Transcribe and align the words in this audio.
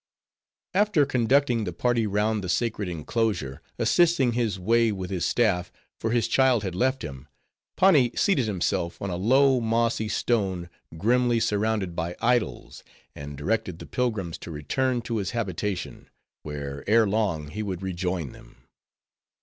After 0.73 1.05
conducting 1.05 1.63
the 1.63 1.71
party 1.71 2.07
round 2.07 2.43
the 2.43 2.49
sacred 2.49 2.89
inclosure, 2.89 3.61
assisting 3.77 4.31
his 4.31 4.57
way 4.59 4.91
with 4.91 5.11
his 5.11 5.27
staff, 5.27 5.71
for 5.99 6.09
his 6.09 6.27
child 6.27 6.63
had 6.63 6.73
left 6.73 7.03
him, 7.03 7.27
Pani 7.75 8.11
seated 8.15 8.47
himself 8.47 8.99
on 8.99 9.11
a 9.11 9.15
low, 9.15 9.59
mossy 9.61 10.09
stone, 10.09 10.71
grimly 10.97 11.39
surrounded 11.39 11.95
by 11.95 12.15
idols; 12.19 12.83
and 13.13 13.37
directed 13.37 13.77
the 13.77 13.85
pilgrims 13.85 14.39
to 14.39 14.49
return 14.49 15.03
to 15.03 15.17
his 15.17 15.31
habitation; 15.37 16.09
where, 16.41 16.83
ere 16.89 17.05
long 17.05 17.49
he 17.49 17.61
would 17.61 17.83
rejoin 17.83 18.31
them. 18.31 18.63